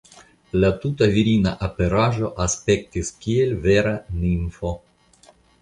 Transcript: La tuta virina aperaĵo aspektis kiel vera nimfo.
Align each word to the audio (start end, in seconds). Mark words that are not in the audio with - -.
La 0.61 0.69
tuta 0.85 1.07
virina 1.15 1.51
aperaĵo 1.67 2.31
aspektis 2.47 3.13
kiel 3.27 3.55
vera 3.67 3.95
nimfo. 4.25 4.77